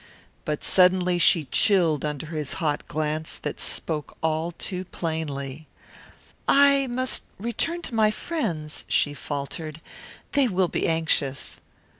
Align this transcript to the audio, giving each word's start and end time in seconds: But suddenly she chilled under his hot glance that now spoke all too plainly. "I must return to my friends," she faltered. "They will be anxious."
But 0.45 0.63
suddenly 0.63 1.19
she 1.19 1.43
chilled 1.45 2.03
under 2.03 2.25
his 2.25 2.55
hot 2.55 2.87
glance 2.87 3.37
that 3.37 3.57
now 3.57 3.61
spoke 3.61 4.17
all 4.23 4.51
too 4.53 4.85
plainly. 4.85 5.67
"I 6.47 6.87
must 6.87 7.21
return 7.37 7.83
to 7.83 7.93
my 7.93 8.09
friends," 8.09 8.83
she 8.87 9.13
faltered. 9.13 9.79
"They 10.31 10.47
will 10.47 10.69
be 10.69 10.87
anxious." 10.87 11.61